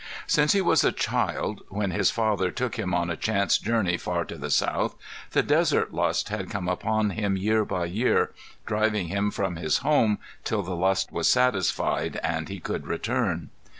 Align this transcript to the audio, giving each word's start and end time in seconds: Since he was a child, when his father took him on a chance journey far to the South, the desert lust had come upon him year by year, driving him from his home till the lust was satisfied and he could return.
Since 0.25 0.53
he 0.53 0.61
was 0.61 0.83
a 0.83 0.91
child, 0.91 1.61
when 1.69 1.91
his 1.91 2.09
father 2.09 2.49
took 2.49 2.79
him 2.79 2.91
on 2.91 3.11
a 3.11 3.15
chance 3.15 3.59
journey 3.59 3.97
far 3.97 4.25
to 4.25 4.35
the 4.35 4.49
South, 4.49 4.95
the 5.29 5.43
desert 5.43 5.93
lust 5.93 6.29
had 6.29 6.49
come 6.49 6.67
upon 6.67 7.11
him 7.11 7.37
year 7.37 7.63
by 7.63 7.85
year, 7.85 8.31
driving 8.65 9.09
him 9.09 9.29
from 9.29 9.57
his 9.57 9.77
home 9.85 10.17
till 10.43 10.63
the 10.63 10.75
lust 10.75 11.11
was 11.11 11.29
satisfied 11.29 12.19
and 12.23 12.49
he 12.49 12.59
could 12.59 12.87
return. 12.87 13.51